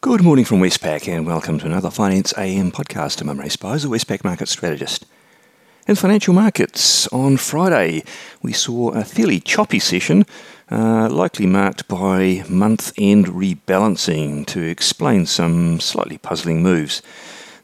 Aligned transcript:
Good 0.00 0.22
morning 0.22 0.44
from 0.44 0.60
Westpac 0.60 1.12
and 1.12 1.26
welcome 1.26 1.58
to 1.58 1.66
another 1.66 1.90
Finance 1.90 2.32
AM 2.38 2.70
podcast. 2.70 3.20
I'm 3.20 3.30
Imre 3.30 3.48
Speizer, 3.48 3.86
a 3.86 3.88
Westpac 3.88 4.22
market 4.22 4.48
strategist. 4.48 5.04
In 5.88 5.96
financial 5.96 6.32
markets, 6.32 7.08
on 7.08 7.36
Friday, 7.36 8.04
we 8.40 8.52
saw 8.52 8.90
a 8.90 9.02
fairly 9.02 9.40
choppy 9.40 9.80
session, 9.80 10.24
uh, 10.70 11.08
likely 11.08 11.46
marked 11.46 11.88
by 11.88 12.44
month 12.48 12.92
end 12.96 13.26
rebalancing 13.26 14.46
to 14.46 14.62
explain 14.62 15.26
some 15.26 15.80
slightly 15.80 16.16
puzzling 16.16 16.62
moves. 16.62 17.02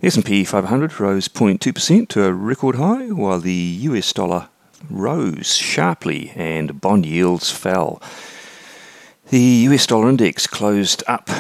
The 0.01 0.09
S&P 0.09 0.43
500 0.43 0.99
rose 0.99 1.29
0.2% 1.29 2.09
to 2.09 2.25
a 2.25 2.33
record 2.33 2.75
high, 2.75 3.13
while 3.13 3.39
the 3.39 3.53
US 3.53 4.13
dollar 4.13 4.49
rose 4.91 5.55
sharply 5.55 6.33
and 6.35 6.81
bond 6.81 7.07
yields 7.07 7.53
fell. 7.53 8.03
The 9.29 9.39
US 9.69 9.87
dollar 9.87 10.09
index 10.09 10.49
closed 10.49 11.05
up 11.07 11.31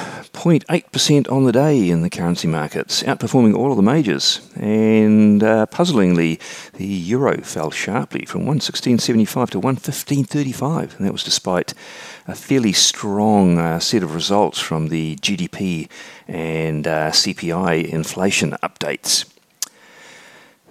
0.8% 0.45 1.33
on 1.33 1.45
the 1.45 1.53
day 1.53 1.89
in 1.89 2.03
the 2.03 2.11
currency 2.11 2.47
markets, 2.47 3.03
outperforming 3.05 3.57
all 3.57 3.71
of 3.71 3.79
the 3.79 3.83
majors. 3.83 4.47
And 4.57 5.43
uh, 5.43 5.65
puzzlingly, 5.65 6.39
the 6.75 6.85
euro 6.85 7.39
fell 7.41 7.71
sharply 7.71 8.27
from 8.27 8.45
116.75 8.45 9.51
to 9.51 9.61
115.35. 9.63 10.99
And 10.99 11.07
that 11.07 11.13
was 11.13 11.25
despite 11.25 11.73
a 12.29 12.35
fairly 12.35 12.75
strong 12.75 13.57
uh, 13.57 13.79
set 13.79 14.03
of 14.03 14.15
results 14.15 14.59
from 14.59 14.89
the 14.89 15.17
GDP 15.17 15.89
and 16.29 16.87
uh, 16.87 17.11
CPI 17.11 17.89
inflation 17.89 18.51
updates. 18.63 19.25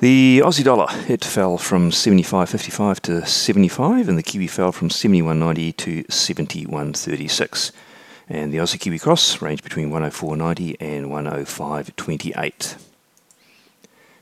The 0.02 0.44
Aussie 0.46 0.64
dollar, 0.64 0.86
it 1.10 1.26
fell 1.26 1.58
from 1.58 1.90
75.55 1.90 3.00
to 3.00 3.26
75, 3.26 4.08
and 4.08 4.20
the 4.20 4.24
Kiwi 4.24 4.46
fell 4.46 4.72
from 4.72 4.90
71.90 4.90 5.78
to 5.78 6.04
71.36. 6.04 7.72
And 8.34 8.52
the 8.52 8.58
Aussie 8.58 8.80
Kiwi 8.80 8.98
cross 8.98 9.44
ranged 9.44 9.64
between 9.64 9.92
104.90 9.92 10.78
and 10.80 11.06
105.28. 11.06 12.78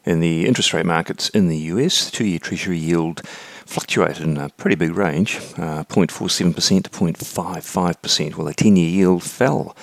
In 0.03 0.19
the 0.19 0.45
interest 0.45 0.73
rate 0.73 0.85
markets 0.85 1.29
in 1.29 1.47
the 1.47 1.57
US, 1.57 2.03
the 2.03 2.11
two 2.11 2.25
year 2.25 2.37
Treasury 2.37 2.77
yield 2.77 3.25
fluctuated 3.65 4.23
in 4.23 4.35
a 4.35 4.49
pretty 4.49 4.75
big 4.75 4.97
range, 4.97 5.37
uh, 5.55 5.85
0.47% 5.85 6.83
to 6.83 6.89
0.55%, 6.89 8.35
while 8.35 8.47
the 8.47 8.53
10 8.53 8.75
year 8.75 8.89
yield 8.89 9.23
fell 9.23 9.77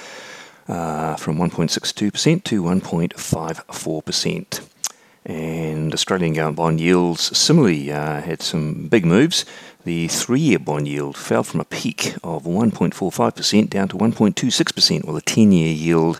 uh, 0.68 1.16
from 1.16 1.38
1.62% 1.38 2.44
to 2.44 2.62
1.54% 2.62 4.60
and 5.28 5.92
Australian 5.92 6.32
government 6.32 6.56
bond 6.56 6.80
yields 6.80 7.36
similarly 7.36 7.92
uh, 7.92 8.22
had 8.22 8.40
some 8.40 8.88
big 8.88 9.04
moves. 9.04 9.44
The 9.84 10.08
three 10.08 10.40
year 10.40 10.58
bond 10.58 10.88
yield 10.88 11.16
fell 11.16 11.42
from 11.42 11.60
a 11.60 11.64
peak 11.66 12.14
of 12.24 12.44
1.45% 12.44 13.70
down 13.70 13.88
to 13.88 13.96
1.26%, 13.96 15.04
while 15.04 15.14
the 15.14 15.20
10 15.20 15.52
year 15.52 15.72
yield, 15.72 16.18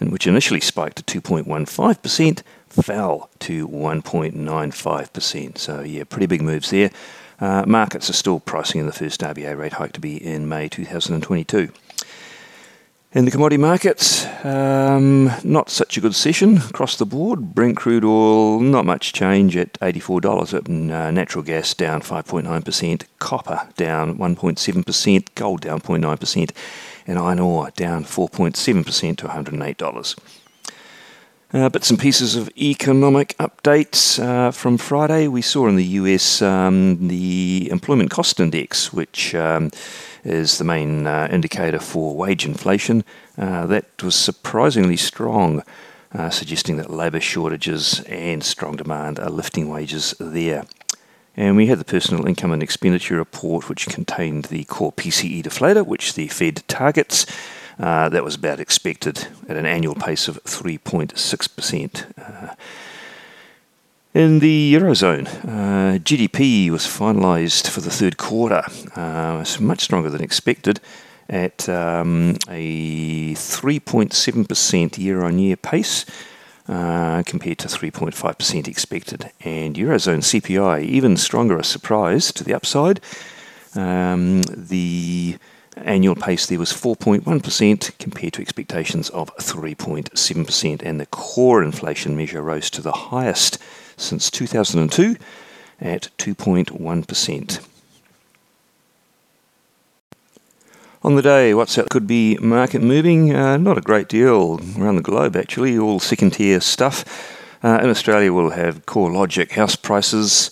which 0.00 0.26
initially 0.26 0.60
spiked 0.60 1.06
to 1.06 1.20
2.15%, 1.20 2.42
fell 2.68 3.28
to 3.40 3.68
1.95%. 3.68 5.58
So, 5.58 5.80
yeah, 5.80 6.04
pretty 6.04 6.26
big 6.26 6.42
moves 6.42 6.70
there. 6.70 6.90
Uh, 7.40 7.64
markets 7.66 8.10
are 8.10 8.14
still 8.14 8.40
pricing 8.40 8.80
in 8.80 8.86
the 8.86 8.92
first 8.92 9.20
RBA 9.20 9.56
rate 9.56 9.74
hike 9.74 9.92
to 9.92 10.00
be 10.00 10.16
in 10.16 10.48
May 10.48 10.68
2022. 10.68 11.70
In 13.14 13.24
the 13.24 13.30
commodity 13.30 13.56
markets, 13.56 14.26
um, 14.44 15.30
not 15.42 15.70
such 15.70 15.96
a 15.96 16.00
good 16.02 16.14
session 16.14 16.58
across 16.58 16.96
the 16.96 17.06
board. 17.06 17.54
Brent 17.54 17.74
crude 17.74 18.04
oil, 18.04 18.60
not 18.60 18.84
much 18.84 19.14
change 19.14 19.56
at 19.56 19.80
$84. 19.80 20.54
uh, 20.90 21.10
natural 21.10 21.42
gas 21.42 21.72
down 21.72 22.02
5.9%, 22.02 23.04
copper 23.18 23.66
down 23.76 24.18
1.7%, 24.18 25.34
gold 25.34 25.62
down 25.62 25.80
0.9%, 25.80 26.50
and 27.06 27.18
iron 27.18 27.40
ore 27.40 27.70
down 27.70 28.04
4.7% 28.04 29.16
to 29.16 29.26
$108. 29.26 30.18
Uh, 31.50 31.66
bits 31.70 31.88
and 31.88 31.98
pieces 31.98 32.36
of 32.36 32.50
economic 32.58 33.34
updates 33.38 34.22
uh, 34.22 34.50
from 34.50 34.76
Friday. 34.76 35.28
We 35.28 35.40
saw 35.40 35.66
in 35.66 35.76
the 35.76 35.84
US 35.84 36.42
um, 36.42 37.08
the 37.08 37.70
employment 37.70 38.10
cost 38.10 38.38
index, 38.38 38.92
which 38.92 39.34
um, 39.34 39.70
is 40.24 40.58
the 40.58 40.64
main 40.64 41.06
uh, 41.06 41.26
indicator 41.32 41.78
for 41.78 42.14
wage 42.14 42.44
inflation. 42.44 43.02
Uh, 43.38 43.64
that 43.64 43.86
was 44.02 44.14
surprisingly 44.14 44.98
strong, 44.98 45.62
uh, 46.12 46.28
suggesting 46.28 46.76
that 46.76 46.90
labour 46.90 47.18
shortages 47.20 48.00
and 48.00 48.44
strong 48.44 48.76
demand 48.76 49.18
are 49.18 49.30
lifting 49.30 49.70
wages 49.70 50.14
there. 50.20 50.66
And 51.34 51.56
we 51.56 51.68
had 51.68 51.78
the 51.78 51.84
personal 51.86 52.26
income 52.26 52.52
and 52.52 52.62
expenditure 52.62 53.16
report, 53.16 53.70
which 53.70 53.86
contained 53.86 54.46
the 54.46 54.64
core 54.64 54.92
PCE 54.92 55.44
deflator, 55.44 55.86
which 55.86 56.12
the 56.12 56.28
Fed 56.28 56.62
targets. 56.68 57.24
Uh, 57.78 58.08
that 58.08 58.24
was 58.24 58.34
about 58.34 58.58
expected 58.58 59.28
at 59.48 59.56
an 59.56 59.64
annual 59.64 59.94
pace 59.94 60.26
of 60.26 60.42
3.6%. 60.44 62.04
Uh, 62.18 62.54
in 64.14 64.40
the 64.40 64.74
Eurozone, 64.74 65.28
uh, 65.44 65.98
GDP 65.98 66.70
was 66.70 66.86
finalised 66.86 67.68
for 67.68 67.80
the 67.80 67.90
third 67.90 68.16
quarter. 68.16 68.64
Uh, 68.96 69.38
it's 69.42 69.60
much 69.60 69.82
stronger 69.82 70.10
than 70.10 70.22
expected 70.22 70.80
at 71.28 71.68
um, 71.68 72.30
a 72.48 73.34
3.7% 73.34 74.98
year 74.98 75.22
on 75.22 75.38
year 75.38 75.56
pace. 75.56 76.04
Uh, 76.68 77.22
compared 77.22 77.56
to 77.56 77.66
3.5% 77.66 78.68
expected. 78.68 79.30
And 79.40 79.74
Eurozone 79.74 80.18
CPI, 80.18 80.84
even 80.84 81.16
stronger 81.16 81.56
a 81.56 81.64
surprise 81.64 82.30
to 82.32 82.44
the 82.44 82.52
upside. 82.52 83.00
Um, 83.74 84.42
the 84.42 85.38
annual 85.84 86.14
pace 86.14 86.46
there 86.46 86.58
was 86.58 86.72
4.1% 86.72 87.98
compared 87.98 88.32
to 88.34 88.42
expectations 88.42 89.10
of 89.10 89.34
3.7%, 89.36 90.82
and 90.82 91.00
the 91.00 91.06
core 91.06 91.62
inflation 91.62 92.16
measure 92.16 92.42
rose 92.42 92.70
to 92.70 92.82
the 92.82 92.92
highest 92.92 93.58
since 93.96 94.30
2002 94.30 95.16
at 95.80 96.08
2.1%. 96.18 97.60
On 101.04 101.14
the 101.14 101.22
day, 101.22 101.54
what's 101.54 101.76
that 101.76 101.90
could 101.90 102.08
be 102.08 102.36
market 102.38 102.82
moving? 102.82 103.34
Uh, 103.34 103.56
not 103.56 103.78
a 103.78 103.80
great 103.80 104.08
deal 104.08 104.60
around 104.76 104.96
the 104.96 105.02
globe, 105.02 105.36
actually, 105.36 105.78
all 105.78 106.00
second 106.00 106.32
tier 106.32 106.60
stuff. 106.60 107.04
Uh, 107.62 107.78
in 107.82 107.88
Australia, 107.88 108.32
we'll 108.32 108.50
have 108.50 108.84
CoreLogic 108.84 109.52
house 109.52 109.76
prices, 109.76 110.50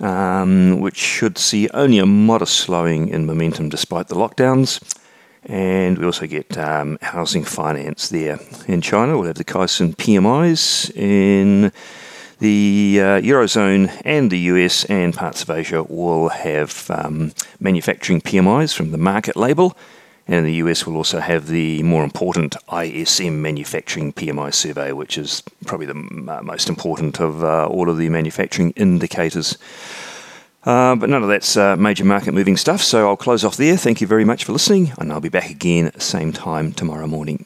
um, 0.00 0.80
which 0.80 0.96
should 0.96 1.38
see 1.38 1.68
only 1.74 1.98
a 1.98 2.06
modest 2.06 2.56
slowing 2.56 3.08
in 3.08 3.26
momentum 3.26 3.68
despite 3.68 4.08
the 4.08 4.14
lockdowns. 4.14 4.80
And 5.46 5.98
we 5.98 6.06
also 6.06 6.26
get 6.26 6.56
um, 6.56 6.98
housing 7.02 7.44
finance 7.44 8.08
there. 8.08 8.38
In 8.66 8.80
China, 8.80 9.16
we'll 9.16 9.26
have 9.26 9.36
the 9.36 9.44
Caixin 9.44 9.94
PMIs. 9.94 10.94
In 10.96 11.70
the 12.38 12.98
uh, 13.00 13.20
Eurozone 13.20 13.90
and 14.04 14.30
the 14.30 14.38
US 14.38 14.84
and 14.86 15.14
parts 15.14 15.42
of 15.42 15.50
Asia 15.50 15.82
will 15.82 16.30
have 16.30 16.90
um, 16.90 17.32
manufacturing 17.60 18.20
PMIs 18.20 18.74
from 18.74 18.90
the 18.90 18.98
Markit 18.98 19.36
label. 19.36 19.76
And 20.26 20.46
the 20.46 20.54
US, 20.54 20.86
we'll 20.86 20.96
also 20.96 21.20
have 21.20 21.48
the 21.48 21.82
more 21.82 22.02
important 22.02 22.56
ISM 22.72 23.42
manufacturing 23.42 24.12
PMI 24.12 24.54
survey, 24.54 24.92
which 24.92 25.18
is 25.18 25.42
probably 25.66 25.86
the 25.86 25.92
uh, 25.92 26.42
most 26.42 26.68
important 26.68 27.20
of 27.20 27.44
uh, 27.44 27.66
all 27.66 27.90
of 27.90 27.98
the 27.98 28.08
manufacturing 28.08 28.70
indicators. 28.72 29.58
Uh, 30.64 30.96
but 30.96 31.10
none 31.10 31.22
of 31.22 31.28
that's 31.28 31.58
uh, 31.58 31.76
major 31.76 32.06
market 32.06 32.32
moving 32.32 32.56
stuff, 32.56 32.80
so 32.80 33.06
I'll 33.06 33.18
close 33.18 33.44
off 33.44 33.58
there. 33.58 33.76
Thank 33.76 34.00
you 34.00 34.06
very 34.06 34.24
much 34.24 34.44
for 34.44 34.52
listening, 34.52 34.92
and 34.96 35.12
I'll 35.12 35.20
be 35.20 35.28
back 35.28 35.50
again 35.50 35.86
at 35.86 35.94
the 35.94 36.00
same 36.00 36.32
time 36.32 36.72
tomorrow 36.72 37.06
morning. 37.06 37.44